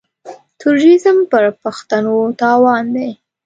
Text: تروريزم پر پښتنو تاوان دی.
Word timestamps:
تروريزم 0.59 1.17
پر 1.31 1.43
پښتنو 1.61 2.15
تاوان 2.41 2.83
دی. 2.95 3.09